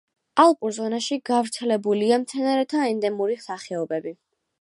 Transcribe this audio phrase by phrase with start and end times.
[0.43, 4.15] ალპურ ზონაში გავრცელებულია მცენარეთა ენდემური სახეობები.